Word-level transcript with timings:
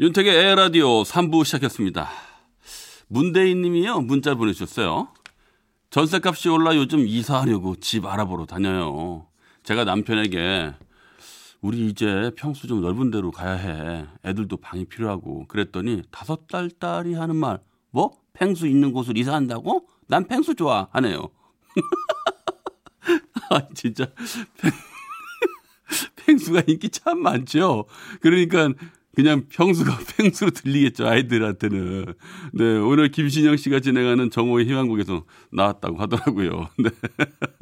윤택의 0.00 0.32
에라디오 0.32 1.02
3부 1.02 1.44
시작했습니다. 1.44 2.08
문대인 3.08 3.62
님이요, 3.62 4.02
문자 4.02 4.36
보내주셨어요. 4.36 5.08
전세값이 5.90 6.48
올라 6.50 6.76
요즘 6.76 7.04
이사하려고 7.04 7.74
집 7.80 8.06
알아보러 8.06 8.46
다녀요. 8.46 9.26
제가 9.64 9.82
남편에게 9.82 10.72
우리 11.60 11.88
이제 11.88 12.30
평수 12.36 12.68
좀 12.68 12.80
넓은 12.80 13.10
데로 13.10 13.32
가야 13.32 13.54
해. 13.54 14.06
애들도 14.24 14.58
방이 14.58 14.84
필요하고. 14.84 15.48
그랬더니 15.48 16.02
다섯 16.12 16.46
달 16.46 16.70
딸이 16.70 17.14
하는 17.14 17.34
말, 17.34 17.58
뭐? 17.90 18.12
팽수 18.34 18.68
있는 18.68 18.92
곳을 18.92 19.18
이사한다고? 19.18 19.88
난 20.06 20.28
팽수 20.28 20.54
좋아. 20.54 20.86
하네요. 20.92 21.28
아, 23.50 23.66
진짜. 23.74 24.06
팽, 24.58 24.70
팽수가 26.24 26.62
인기 26.68 26.88
참 26.90 27.20
많죠. 27.20 27.86
그러니까 28.20 28.68
그냥 29.18 29.46
평수가 29.48 29.98
팽수로 30.16 30.52
들리겠죠 30.52 31.08
아이들한테는. 31.08 32.14
네 32.52 32.76
오늘 32.78 33.10
김신영 33.10 33.56
씨가 33.56 33.80
진행하는 33.80 34.30
정오의 34.30 34.66
희망곡에서 34.66 35.24
나왔다고 35.50 35.96
하더라고요. 35.96 36.68
네. 36.78 36.90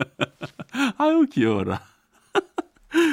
아유 0.98 1.24
귀여워라. 1.32 1.80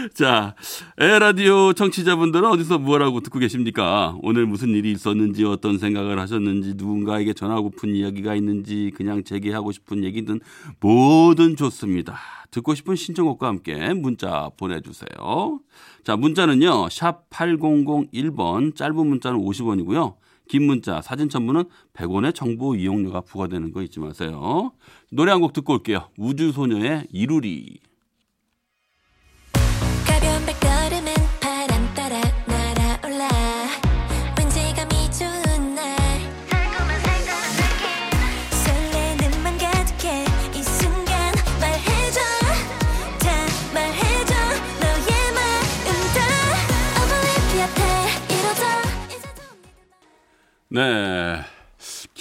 자, 0.13 0.55
에라디오 0.97 1.73
청취자분들은 1.73 2.49
어디서 2.49 2.79
뭐라고 2.79 3.21
듣고 3.21 3.39
계십니까? 3.39 4.17
오늘 4.21 4.45
무슨 4.45 4.69
일이 4.69 4.91
있었는지, 4.91 5.45
어떤 5.45 5.77
생각을 5.77 6.19
하셨는지, 6.19 6.73
누군가에게 6.75 7.33
전하고픈 7.33 7.95
이야기가 7.95 8.35
있는지, 8.35 8.91
그냥 8.95 9.23
제기하고 9.23 9.71
싶은 9.71 10.03
얘기든 10.03 10.39
뭐든 10.79 11.55
좋습니다. 11.55 12.17
듣고 12.51 12.75
싶은 12.75 12.95
신청곡과 12.95 13.47
함께 13.47 13.93
문자 13.93 14.49
보내주세요. 14.57 15.59
자, 16.03 16.15
문자는요, 16.17 16.89
샵 16.89 17.29
8001번, 17.29 18.75
짧은 18.75 18.95
문자는 18.95 19.39
50원이고요. 19.39 20.15
긴 20.49 20.63
문자, 20.63 21.01
사진 21.01 21.29
첨부는 21.29 21.63
100원의 21.93 22.35
정보 22.35 22.75
이용료가 22.75 23.21
부과되는 23.21 23.71
거 23.71 23.81
잊지 23.81 23.99
마세요. 23.99 24.73
노래 25.11 25.31
한 25.31 25.39
곡 25.41 25.53
듣고 25.53 25.73
올게요. 25.73 26.09
우주소녀의 26.17 27.07
이루리. 27.11 27.79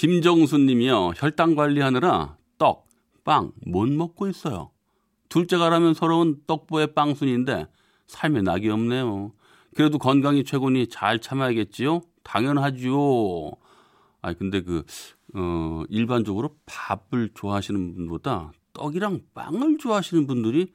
김정순 0.03 0.65
님이요. 0.65 1.13
혈당 1.15 1.55
관리하느라 1.55 2.35
떡, 2.57 2.89
빵 3.23 3.53
못 3.65 3.87
먹고 3.87 4.27
있어요. 4.27 4.69
둘째가라면 5.29 5.93
서러운 5.93 6.41
떡보의 6.45 6.93
빵순인데 6.93 7.67
삶에 8.07 8.41
낙이 8.41 8.67
없네요. 8.67 9.31
그래도 9.73 9.97
건강이 9.97 10.43
최고니 10.43 10.87
잘 10.87 11.21
참아야겠지요? 11.21 12.01
당연하지요. 12.23 13.53
아니 14.21 14.37
근데 14.37 14.59
그 14.61 14.83
어, 15.35 15.83
일반적으로 15.87 16.57
밥을 16.65 17.29
좋아하시는 17.33 17.95
분보다 17.95 18.51
떡이랑 18.73 19.21
빵을 19.33 19.77
좋아하시는 19.77 20.27
분들이 20.27 20.73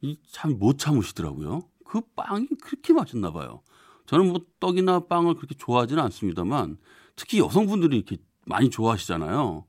이참못 0.00 0.80
참으시더라고요. 0.80 1.60
그 1.84 2.00
빵이 2.16 2.48
그렇게 2.60 2.92
맛있나 2.92 3.30
봐요. 3.30 3.62
저는 4.06 4.30
뭐 4.30 4.40
떡이나 4.58 5.06
빵을 5.06 5.34
그렇게 5.34 5.54
좋아하지는 5.54 6.02
않습니다만 6.02 6.78
특히 7.14 7.38
여성분들이 7.38 7.96
이렇게 7.96 8.16
많이 8.46 8.70
좋아하시잖아요. 8.70 9.64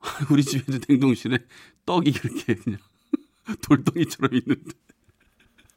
우리 0.30 0.42
집에도 0.42 0.78
냉동실에 0.88 1.38
떡이 1.86 2.12
그렇게 2.12 2.54
그냥 2.54 2.78
돌덩이처럼 3.62 4.34
있는데. 4.34 4.72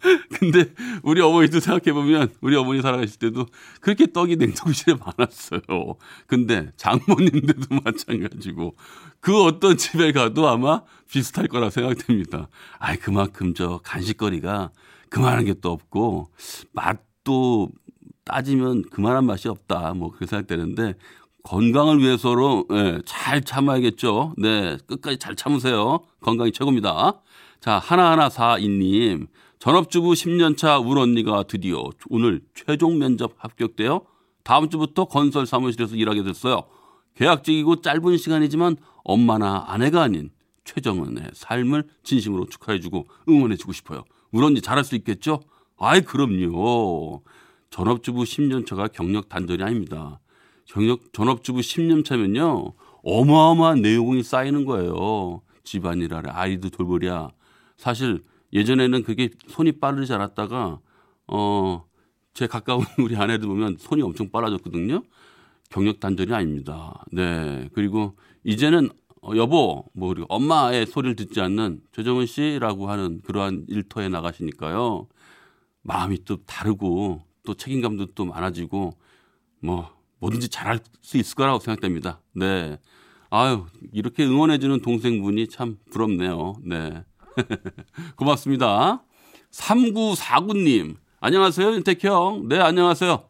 근데 0.38 0.74
우리 1.02 1.22
어머니도 1.22 1.60
생각해보면 1.60 2.34
우리 2.42 2.56
어머니 2.56 2.82
살아가실 2.82 3.20
때도 3.20 3.46
그렇게 3.80 4.12
떡이 4.12 4.36
냉동실에 4.36 4.98
많았어요. 4.98 5.62
근데 6.28 6.72
장모님들도 6.76 7.80
마찬가지고 7.84 8.76
그 9.20 9.44
어떤 9.44 9.78
집에 9.78 10.12
가도 10.12 10.48
아마 10.50 10.84
비슷할 11.10 11.48
거라 11.48 11.70
생각됩니다. 11.70 12.50
아이, 12.80 12.98
그만큼 12.98 13.54
저 13.54 13.80
간식거리가 13.84 14.72
그만한 15.10 15.46
게 15.46 15.54
또 15.62 15.72
없고 15.72 16.32
맛도 16.74 17.70
따지면 18.26 18.84
그만한 18.90 19.26
맛이 19.26 19.48
없다. 19.48 19.94
뭐 19.94 20.10
그렇게 20.10 20.26
생각되는데 20.26 20.96
건강을 21.44 22.00
위해서로 22.00 22.66
예, 22.72 23.00
잘 23.06 23.42
참아야겠죠. 23.42 24.34
네, 24.38 24.78
끝까지 24.88 25.18
잘 25.18 25.36
참으세요. 25.36 26.00
건강이 26.22 26.52
최고입니다. 26.54 27.22
자, 27.60 27.80
하나하나 27.80 28.30
사인님 28.30 29.28
전업주부 29.60 30.12
10년차 30.14 30.86
울 30.86 30.98
언니가 30.98 31.44
드디어 31.44 31.90
오늘 32.10 32.42
최종 32.54 32.98
면접 32.98 33.34
합격되어 33.38 34.02
다음 34.44 34.70
주부터 34.70 35.06
건설 35.06 35.46
사무실에서 35.46 35.96
일하게 35.96 36.24
됐어요. 36.24 36.64
계약직이고 37.16 37.82
짧은 37.82 38.18
시간이지만 38.18 38.78
엄마나 39.04 39.66
아내가 39.68 40.02
아닌 40.02 40.32
최정은의 40.64 41.32
삶을 41.34 41.88
진심으로 42.04 42.48
축하해주고 42.48 43.08
응원해주고 43.28 43.74
싶어요. 43.74 44.04
울 44.32 44.46
언니 44.46 44.62
잘할 44.62 44.84
수 44.84 44.96
있겠죠? 44.96 45.42
아이 45.78 46.02
그럼요. 46.02 47.22
전업주부 47.70 48.24
10년 48.24 48.66
차가 48.66 48.88
경력 48.88 49.30
단절이 49.30 49.62
아닙니다. 49.64 50.20
경력 50.66 51.14
전업주부 51.14 51.60
10년 51.60 52.06
차면요 52.06 52.74
어마어마한 53.04 53.82
내용이 53.82 54.24
쌓이는 54.24 54.66
거예요. 54.66 55.42
집안일하래 55.64 56.30
아이도 56.32 56.70
돌보랴. 56.70 57.32
사실 57.78 58.24
예전에는 58.54 59.04
그게 59.04 59.30
손이 59.48 59.74
빠르지 59.74 60.14
않았다가 60.14 60.80
어 61.28 61.84
제 62.34 62.48
가까운 62.48 62.84
우리 63.00 63.16
아내들 63.16 63.48
보면 63.48 63.78
손이 63.80 64.02
엄청 64.02 64.30
빨라졌거든요. 64.32 65.04
경력 65.70 66.00
단절이 66.00 66.34
아닙니다. 66.34 67.04
네 67.12 67.70
그리고 67.74 68.16
이제는 68.44 68.90
어, 69.22 69.36
여보 69.36 69.86
뭐 69.94 70.10
그리고 70.10 70.26
엄마의 70.30 70.86
소리를 70.86 71.16
듣지 71.16 71.42
않는 71.42 71.82
최정은 71.94 72.26
씨라고 72.26 72.90
하는 72.90 73.22
그러한 73.22 73.66
일터에 73.70 74.10
나가시니까요. 74.10 75.08
마음이 75.84 76.26
또 76.26 76.38
다르고 76.46 77.22
또 77.46 77.54
책임감도 77.54 78.08
또 78.16 78.26
많아지고 78.26 78.94
뭐 79.60 79.90
뭐든지 80.24 80.50
잘할 80.50 80.80
수 81.02 81.18
있을 81.18 81.36
거라고 81.36 81.60
생각됩니다. 81.60 82.22
네. 82.34 82.78
아유, 83.30 83.66
이렇게 83.92 84.24
응원해주는 84.24 84.82
동생분이 84.82 85.50
참 85.50 85.78
부럽네요. 85.92 86.56
네. 86.64 87.04
고맙습니다. 88.16 89.04
3949님. 89.52 90.96
안녕하세요, 91.20 91.74
윤택 91.74 92.04
형. 92.04 92.48
네, 92.48 92.60
안녕하세요. 92.60 93.24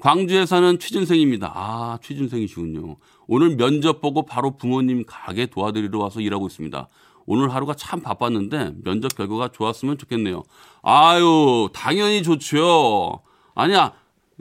광주에 0.00 0.46
사는 0.46 0.78
취준생입니다. 0.78 1.52
아, 1.54 1.98
취준생이시군요. 2.02 2.96
오늘 3.26 3.56
면접 3.56 4.00
보고 4.00 4.24
바로 4.24 4.56
부모님 4.56 5.04
가게 5.06 5.46
도와드리러 5.46 5.98
와서 5.98 6.20
일하고 6.20 6.46
있습니다. 6.46 6.88
오늘 7.26 7.52
하루가 7.52 7.74
참 7.74 8.00
바빴는데 8.00 8.74
면접 8.84 9.14
결과가 9.16 9.48
좋았으면 9.48 9.98
좋겠네요. 9.98 10.44
아유, 10.82 11.68
당연히 11.74 12.22
좋죠. 12.22 13.22
아니야, 13.54 13.92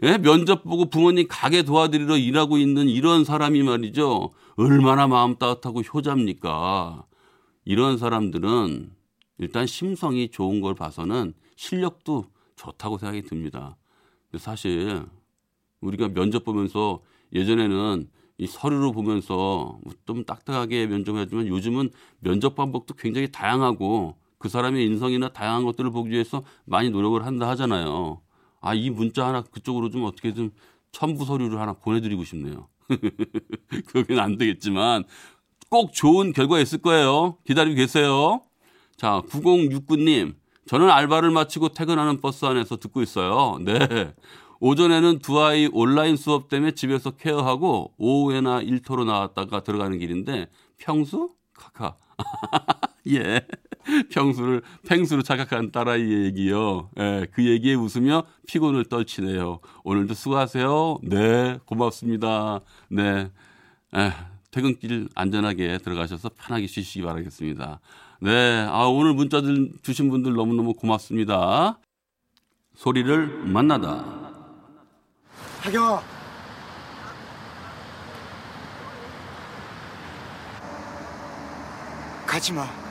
예? 0.03 0.17
면접 0.17 0.63
보고 0.63 0.85
부모님 0.85 1.27
가게 1.27 1.63
도와드리러 1.63 2.17
일하고 2.17 2.57
있는 2.57 2.87
이런 2.87 3.23
사람이 3.23 3.63
말이죠. 3.63 4.31
얼마나 4.55 5.07
마음 5.07 5.35
따뜻하고 5.35 5.81
효자입니까? 5.81 7.03
이런 7.65 7.97
사람들은 7.97 8.91
일단 9.39 9.65
심성이 9.67 10.29
좋은 10.29 10.61
걸 10.61 10.75
봐서는 10.75 11.33
실력도 11.55 12.25
좋다고 12.55 12.97
생각이 12.97 13.23
듭니다. 13.23 13.77
근데 14.29 14.43
사실 14.43 15.03
우리가 15.81 16.09
면접 16.09 16.43
보면서 16.43 17.01
예전에는 17.33 18.09
이 18.39 18.47
서류로 18.47 18.91
보면서 18.91 19.79
좀 20.05 20.23
딱딱하게 20.23 20.85
면접해주면 20.87 21.47
요즘은 21.47 21.89
면접 22.19 22.55
방법도 22.55 22.93
굉장히 22.95 23.31
다양하고 23.31 24.15
그 24.37 24.49
사람의 24.49 24.85
인성이나 24.85 25.29
다양한 25.29 25.63
것들을 25.65 25.89
보기 25.89 26.11
위해서 26.11 26.43
많이 26.65 26.91
노력을 26.91 27.23
한다 27.25 27.49
하잖아요. 27.49 28.21
아, 28.61 28.73
이 28.73 28.89
문자 28.89 29.27
하나 29.27 29.41
그쪽으로 29.41 29.89
좀 29.89 30.03
어떻게 30.03 30.33
좀 30.33 30.51
첨부 30.91 31.25
서류를 31.25 31.59
하나 31.59 31.73
보내드리고 31.73 32.23
싶네요. 32.23 32.67
그건 33.87 34.19
안 34.19 34.37
되겠지만 34.37 35.03
꼭 35.69 35.93
좋은 35.93 36.33
결과 36.33 36.59
있을 36.59 36.79
거예요. 36.79 37.37
기다리고 37.45 37.75
계세요. 37.75 38.41
자, 38.95 39.21
9069님. 39.29 40.35
저는 40.65 40.89
알바를 40.89 41.31
마치고 41.31 41.69
퇴근하는 41.69 42.19
버스 42.19 42.45
안에서 42.45 42.77
듣고 42.77 43.01
있어요. 43.01 43.57
네. 43.63 44.13
오전에는 44.59 45.19
두 45.19 45.39
아이 45.41 45.69
온라인 45.71 46.15
수업 46.17 46.49
때문에 46.49 46.71
집에서 46.71 47.11
케어하고 47.11 47.93
오후에나 47.97 48.61
일터로 48.61 49.05
나왔다가 49.05 49.61
들어가는 49.61 49.97
길인데 49.99 50.49
평수? 50.77 51.31
카카. 51.53 51.97
예. 53.11 53.41
평수를 54.11 54.61
팽수로 54.87 55.21
착각한 55.21 55.71
딸아이의 55.71 56.25
얘기요. 56.25 56.89
예, 56.99 57.27
그 57.31 57.45
얘기에 57.45 57.75
웃으며 57.75 58.23
피곤을 58.47 58.85
떨치네요. 58.85 59.59
오늘도 59.83 60.13
수고하세요. 60.13 60.99
네, 61.03 61.59
고맙습니다. 61.65 62.61
네. 62.89 63.31
에, 63.95 64.11
퇴근길 64.51 65.09
안전하게 65.15 65.77
들어가셔서 65.79 66.31
편하게 66.37 66.67
쉬시기 66.67 67.03
바라겠습니다. 67.03 67.79
네. 68.21 68.65
아, 68.69 68.85
오늘 68.85 69.13
문자들 69.13 69.71
주신 69.83 70.09
분들 70.09 70.33
너무너무 70.33 70.73
고맙습니다. 70.73 71.79
소리를 72.75 73.27
만나다. 73.45 74.27
하경아 75.61 76.01
가지 82.25 82.53
마 82.53 82.86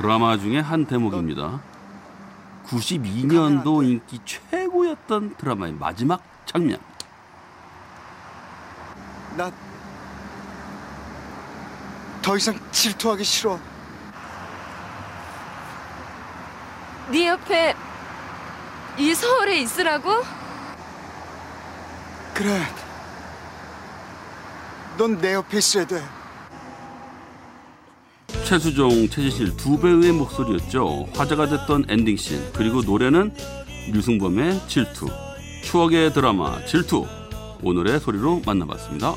드라마 0.00 0.38
중에 0.38 0.60
한 0.60 0.86
대목입니다. 0.86 1.60
92년도 2.66 3.84
인기 3.84 4.18
최고였던 4.24 5.36
드라마의 5.36 5.72
마지막 5.74 6.22
장면. 6.46 6.78
나 9.36 9.50
더 12.22 12.36
이상 12.36 12.58
질투하기 12.70 13.24
싫어 13.24 13.58
네 17.10 17.28
옆에 17.28 17.74
이 18.98 19.14
서울에 19.14 19.60
있으라고? 19.60 20.22
그래 22.34 22.62
넌 24.98 25.18
내 25.18 25.32
옆에 25.34 25.58
있어야 25.58 25.86
돼 25.86 26.04
최수종, 28.50 29.08
최지실 29.08 29.56
두 29.56 29.78
배우의 29.78 30.10
목소리였죠. 30.10 31.06
화제가 31.14 31.48
됐던 31.48 31.84
엔딩씬 31.88 32.50
그리고 32.52 32.82
노래는 32.82 33.32
류승범의 33.92 34.62
질투. 34.66 35.06
추억의 35.62 36.12
드라마 36.12 36.60
질투. 36.64 37.06
오늘의 37.62 38.00
소리로 38.00 38.42
만나봤습니다. 38.44 39.14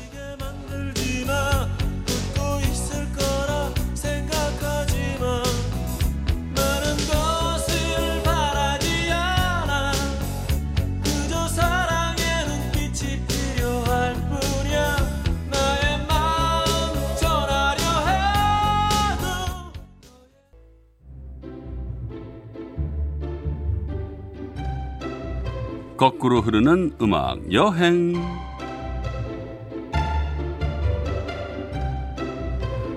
거꾸로 26.04 26.42
흐르는 26.42 26.96
음악 27.00 27.50
여행. 27.50 28.12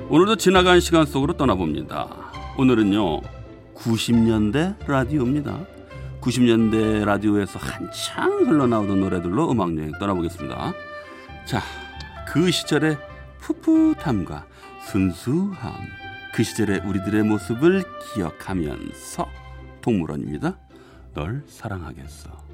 오늘도 0.10 0.36
지나간 0.36 0.82
시간 0.82 1.06
속으로 1.06 1.38
떠나봅니다. 1.38 2.10
오늘은요, 2.58 3.22
90년대 3.76 4.86
라디오입니다. 4.86 5.58
90년대 6.20 7.06
라디오에서 7.06 7.60
한창 7.60 8.30
흘러나오던 8.46 9.00
노래들로 9.00 9.52
음악 9.52 9.78
여행 9.78 9.94
떠나보겠습니다. 10.00 10.74
자, 11.46 11.62
그 12.28 12.52
시절의 12.52 12.98
풋풋함과 13.40 14.46
순수함, 14.82 15.74
그 16.34 16.44
시절의 16.44 16.82
우리들의 16.86 17.24
모습을 17.24 17.86
기억하면서 18.14 19.30
동물원입니다. 19.80 20.58
널 21.14 21.46
사랑하겠어. 21.48 22.47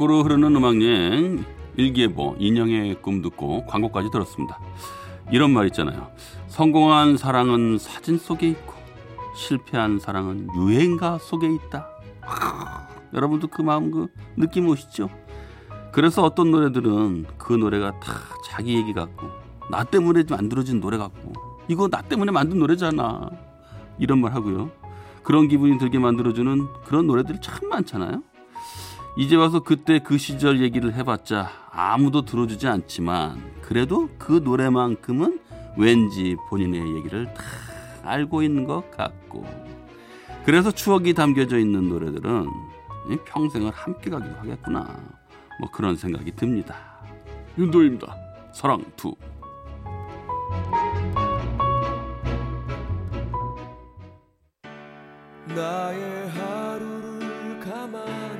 거꾸로 0.00 0.22
흐르는 0.22 0.56
음악여행 0.56 1.44
일기예보 1.76 2.36
인형의 2.38 3.02
꿈 3.02 3.20
듣고 3.20 3.66
광고까지 3.66 4.08
들었습니다. 4.10 4.58
이런 5.30 5.50
말 5.50 5.66
있잖아요. 5.66 6.10
성공한 6.46 7.18
사랑은 7.18 7.76
사진 7.76 8.16
속에 8.16 8.48
있고 8.48 8.72
실패한 9.36 9.98
사랑은 9.98 10.48
유행가 10.56 11.18
속에 11.18 11.52
있다. 11.52 11.86
하, 12.22 12.88
여러분도 13.12 13.48
그 13.48 13.60
마음 13.60 13.90
그 13.90 14.06
느낌 14.38 14.68
오시죠? 14.68 15.10
그래서 15.92 16.22
어떤 16.22 16.50
노래들은 16.50 17.26
그 17.36 17.52
노래가 17.52 17.90
다 18.00 18.12
자기 18.46 18.76
얘기 18.76 18.94
같고 18.94 19.28
나 19.70 19.84
때문에 19.84 20.24
만들어진 20.30 20.80
노래 20.80 20.96
같고 20.96 21.34
이거 21.68 21.88
나 21.88 22.00
때문에 22.00 22.32
만든 22.32 22.58
노래잖아. 22.58 23.28
이런 23.98 24.22
말 24.22 24.32
하고요. 24.34 24.70
그런 25.22 25.46
기분이 25.46 25.76
들게 25.76 25.98
만들어주는 25.98 26.68
그런 26.86 27.06
노래들이 27.06 27.42
참 27.42 27.68
많잖아요. 27.68 28.29
이제 29.16 29.36
와서 29.36 29.60
그때 29.60 29.98
그 29.98 30.18
시절 30.18 30.60
얘기를 30.60 30.94
해봤자 30.94 31.50
아무도 31.70 32.22
들어주지 32.22 32.68
않지만 32.68 33.42
그래도 33.60 34.08
그 34.18 34.40
노래만큼은 34.42 35.40
왠지 35.76 36.36
본인의 36.48 36.96
얘기를 36.96 37.32
다 37.34 37.42
알고 38.04 38.42
있는 38.42 38.64
것 38.64 38.90
같고. 38.90 39.46
그래서 40.44 40.70
추억이 40.70 41.12
담겨져 41.12 41.58
있는 41.58 41.88
노래들은 41.88 42.46
이 43.10 43.16
평생을 43.24 43.70
함께 43.72 44.10
가기도 44.10 44.34
하겠구나. 44.36 44.96
뭐 45.60 45.70
그런 45.70 45.96
생각이 45.96 46.32
듭니다. 46.32 46.76
윤도현입니다. 47.58 48.16
사랑 48.52 48.82
Two 48.96 49.14
나의 55.54 56.28
하루를 56.30 57.60
가만 57.60 58.39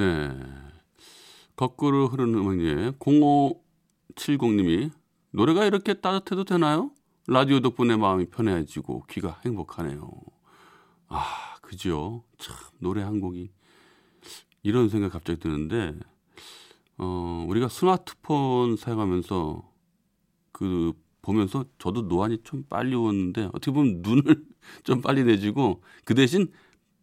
네. 0.00 0.32
거꾸로 1.56 2.08
흐르는 2.08 2.38
음악에 2.38 2.92
0570님이 2.92 4.90
노래가 5.30 5.66
이렇게 5.66 5.92
따뜻해도 5.92 6.44
되나요? 6.44 6.90
라디오 7.26 7.60
덕분에 7.60 7.96
마음이 7.96 8.30
편해지고 8.30 9.04
귀가 9.10 9.38
행복하네요. 9.44 10.10
아, 11.08 11.56
그죠. 11.60 12.24
참, 12.38 12.56
노래 12.78 13.02
한 13.02 13.20
곡이 13.20 13.50
이런 14.62 14.88
생각 14.88 15.12
갑자기 15.12 15.38
드는데, 15.38 15.94
어, 16.96 17.44
우리가 17.46 17.68
스마트폰 17.68 18.76
사용하면서 18.76 19.70
그 20.52 20.94
보면서 21.20 21.66
저도 21.78 22.02
노안이 22.02 22.38
좀 22.42 22.64
빨리 22.70 22.94
오는데 22.94 23.50
어떻게 23.52 23.70
보면 23.70 24.00
눈을 24.00 24.46
좀 24.82 25.02
빨리 25.02 25.24
내지고 25.24 25.82
그 26.04 26.14
대신 26.14 26.50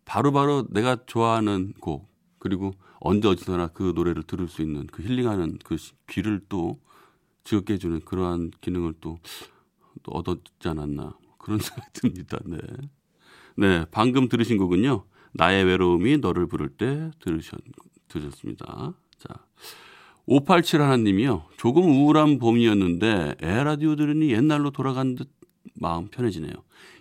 바로바로 0.05 0.65
내가 0.71 1.05
좋아하는 1.05 1.73
곡 1.79 2.16
그리고 2.47 2.73
언제 2.99 3.27
어디서나 3.27 3.67
그 3.67 3.91
노래를 3.93 4.23
들을 4.23 4.47
수 4.47 4.61
있는 4.61 4.87
그 4.87 5.03
힐링하는 5.03 5.59
그 5.65 5.75
시- 5.75 5.91
귀를 6.09 6.39
또 6.47 6.79
즐겁게 7.43 7.73
해주는 7.73 7.99
그러한 8.05 8.51
기능을 8.61 8.93
또, 9.01 9.19
또 10.03 10.11
얻었지 10.13 10.43
않았나 10.63 11.17
그런 11.37 11.59
생각이 11.59 11.91
듭니다. 11.93 12.39
네. 12.45 12.57
네, 13.57 13.85
방금 13.91 14.29
들으신 14.29 14.57
곡은요. 14.57 15.03
나의 15.33 15.65
외로움이 15.65 16.17
너를 16.19 16.47
부를 16.47 16.69
때 16.69 17.11
들으셨, 17.19 17.59
들으셨습니다. 18.07 18.93
자. 19.17 19.45
587 20.25 20.81
하나님이요. 20.81 21.45
조금 21.57 21.83
우울한 21.83 22.39
봄이었는데 22.39 23.35
에라디오 23.41 23.95
들으니 23.95 24.31
옛날로 24.31 24.71
돌아간 24.71 25.15
듯 25.15 25.29
마음 25.73 26.07
편해지네요. 26.07 26.53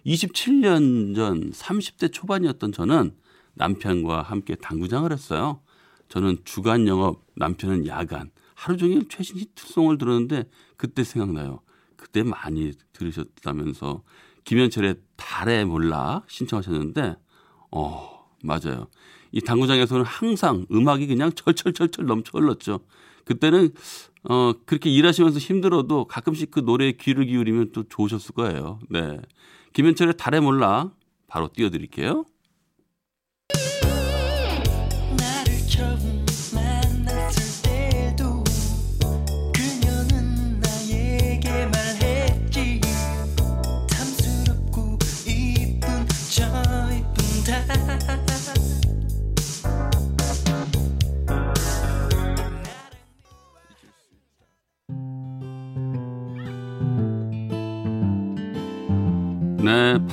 27년 0.05 1.15
전 1.15 1.51
30대 1.51 2.13
초반이었던 2.13 2.73
저는 2.73 3.15
남편과 3.57 4.23
함께 4.23 4.55
당구장을 4.55 5.11
했어요. 5.11 5.61
저는 6.09 6.39
주간 6.45 6.87
영업, 6.87 7.25
남편은 7.35 7.87
야간. 7.87 8.31
하루 8.55 8.77
종일 8.77 9.09
최신 9.09 9.39
히트송을 9.39 9.99
들었는데 9.99 10.49
그때 10.77 11.05
생각나요. 11.05 11.61
그때 11.97 12.23
많이 12.23 12.73
들으셨다면서 12.93 14.03
김현철의 14.45 14.97
달에 15.17 15.65
몰라 15.65 16.23
신청하셨는데 16.29 17.17
어 17.73 18.29
맞아요. 18.43 18.87
이 19.33 19.41
당구장에서는 19.41 20.05
항상 20.05 20.67
음악이 20.71 21.07
그냥 21.07 21.33
철철철철 21.33 22.07
넘쳐 22.07 22.39
흘렀죠. 22.39 22.81
그때는 23.25 23.73
어 24.29 24.53
그렇게 24.65 24.91
일하시면서 24.91 25.39
힘들어도 25.39 26.07
가끔씩 26.07 26.51
그 26.51 26.61
노래에 26.61 26.93
귀를 26.93 27.27
기울이면 27.27 27.73
또 27.73 27.85
좋으셨을 27.89 28.35
거예요. 28.35 28.79
네. 28.89 29.21
김현철의 29.73 30.17
달에 30.17 30.41
몰라 30.41 30.93
바로 31.27 31.49
띄워드릴게요. 31.53 32.25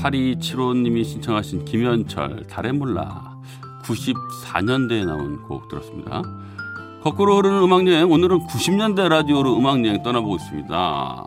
8275님이 0.03 1.05
신청하신 1.05 1.65
김현철 1.65 2.47
달의 2.47 2.73
몰라 2.73 3.37
94년대에 3.83 5.05
나온 5.05 5.41
곡 5.43 5.69
들었습니다. 5.69 6.21
거꾸로 7.01 7.37
흐르는 7.37 7.63
음악여행 7.63 8.11
오늘은 8.11 8.47
90년대 8.47 9.07
라디오로 9.07 9.57
음악여행 9.57 10.03
떠나보고 10.03 10.35
있습니다. 10.35 11.25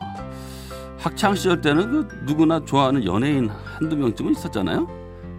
학창 0.99 1.35
시절 1.35 1.61
때는 1.61 2.09
그 2.09 2.17
누구나 2.27 2.65
좋아하는 2.65 3.05
연예인 3.05 3.49
한두 3.49 3.97
명쯤은 3.97 4.33
있었잖아요. 4.33 4.89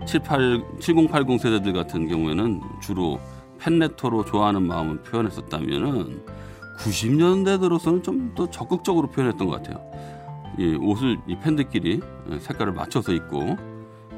78, 0.06 0.64
7080 0.80 1.40
세대들 1.40 1.74
같은 1.74 2.08
경우에는 2.08 2.62
주로 2.82 3.20
팬레터로 3.60 4.26
좋아하는 4.26 4.64
마음을 4.64 5.02
표현했었다면은 5.04 6.24
90년대 6.80 7.60
들어서는 7.60 8.04
좀 8.04 8.34
더 8.36 8.50
적극적으로 8.50 9.08
표현했던 9.10 9.48
것 9.48 9.56
같아요. 9.56 9.82
이 10.58 10.76
옷을 10.82 11.18
이 11.28 11.36
팬들끼리 11.38 12.02
색깔을 12.40 12.74
맞춰서 12.74 13.14
입고 13.14 13.58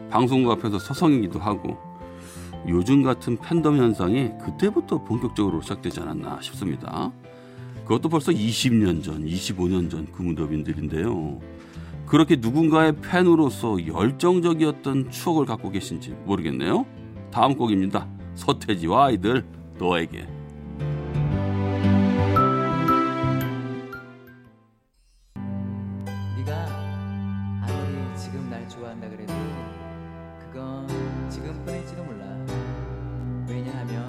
방송국 0.10 0.52
앞에서 0.54 0.80
서성이기도 0.80 1.40
하고 1.40 1.78
요즘 2.68 3.04
같은 3.04 3.38
팬덤 3.38 3.78
현상이 3.78 4.32
그때부터 4.44 5.04
본격적으로 5.04 5.62
시작되지 5.62 6.02
않았나 6.02 6.42
싶습니다. 6.42 7.12
그것도 7.84 8.10
벌써 8.10 8.32
20년 8.32 9.04
전, 9.04 9.26
25년 9.26 9.90
전 9.90 10.08
그 10.12 10.22
무덤인들인데요. 10.22 11.40
그렇게 12.06 12.36
누군가의 12.36 12.96
팬으로서 13.02 13.86
열정적이었던 13.86 15.12
추억을 15.12 15.46
갖고 15.46 15.70
계신지 15.70 16.16
모르겠네요. 16.26 16.86
다음 17.32 17.56
곡입니다. 17.56 18.08
서태지와 18.36 19.06
아이들 19.06 19.46
너에게. 19.78 20.28
지금 28.32 28.48
날 28.48 28.70
좋아한다 28.70 29.10
그래도 29.10 29.34
그건 30.40 30.88
지금뿐일지도 31.32 32.04
몰라. 32.04 32.26
왜냐하면 33.48 34.08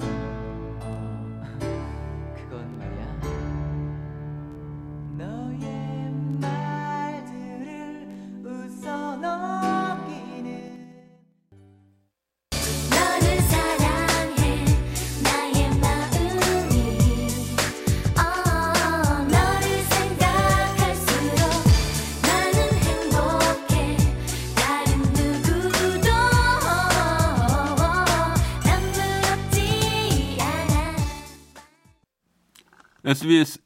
SBS, 33.11 33.59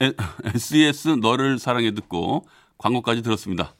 SES 0.56 1.08
너를 1.22 1.60
사랑해 1.60 1.92
듣고 1.92 2.48
광고까지 2.80 3.22
들었습니다. 3.22 3.75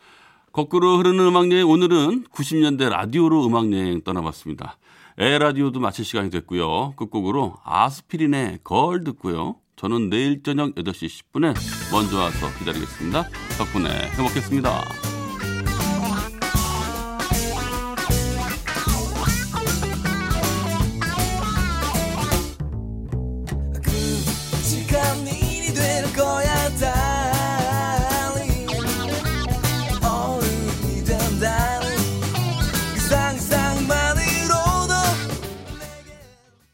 거꾸로 0.52 0.98
흐르는 0.98 1.26
음악여행 1.26 1.68
오늘은 1.68 2.26
90년대 2.26 2.88
라디오로 2.90 3.46
음악여행 3.48 4.02
떠나봤습니다. 4.04 4.78
에라디오도 5.18 5.80
마칠 5.80 6.06
시간이 6.06 6.30
됐고요. 6.30 6.94
끝곡으로 6.98 7.56
아스피린의 7.64 8.60
걸 8.64 9.04
듣고요. 9.04 9.56
저는 9.76 10.10
내일 10.10 10.44
저녁 10.44 10.76
8시 10.76 11.24
10분에 11.34 11.56
먼저 11.92 12.20
와서 12.20 12.48
기다리겠습니다. 12.60 13.24
덕분에 13.58 13.90
행복했습니다. 14.18 15.15